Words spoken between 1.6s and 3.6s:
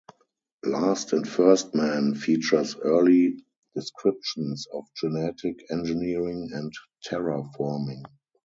Men" features early